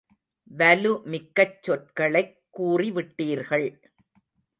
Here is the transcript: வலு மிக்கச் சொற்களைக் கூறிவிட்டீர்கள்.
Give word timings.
வலு 0.51 1.01
மிக்கச் 1.05 1.63
சொற்களைக் 1.63 2.33
கூறிவிட்டீர்கள். 2.57 3.67